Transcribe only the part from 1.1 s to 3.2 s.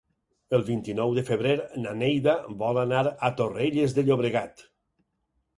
de febrer na Neida vol anar